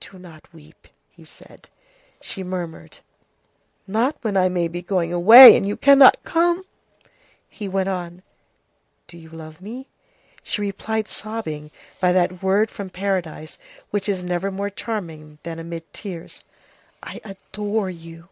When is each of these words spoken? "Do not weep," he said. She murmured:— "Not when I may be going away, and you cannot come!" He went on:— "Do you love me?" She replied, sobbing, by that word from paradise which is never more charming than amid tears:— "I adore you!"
"Do 0.00 0.18
not 0.18 0.52
weep," 0.52 0.88
he 1.10 1.24
said. 1.24 1.68
She 2.20 2.42
murmured:— 2.42 2.98
"Not 3.86 4.16
when 4.22 4.36
I 4.36 4.48
may 4.48 4.66
be 4.66 4.82
going 4.82 5.12
away, 5.12 5.56
and 5.56 5.64
you 5.64 5.76
cannot 5.76 6.24
come!" 6.24 6.64
He 7.48 7.68
went 7.68 7.88
on:— 7.88 8.24
"Do 9.06 9.16
you 9.16 9.28
love 9.30 9.60
me?" 9.60 9.86
She 10.42 10.60
replied, 10.60 11.06
sobbing, 11.06 11.70
by 12.00 12.10
that 12.10 12.42
word 12.42 12.68
from 12.68 12.90
paradise 12.90 13.58
which 13.90 14.08
is 14.08 14.24
never 14.24 14.50
more 14.50 14.70
charming 14.70 15.38
than 15.44 15.60
amid 15.60 15.92
tears:— 15.92 16.42
"I 17.00 17.20
adore 17.24 17.90
you!" 17.90 18.28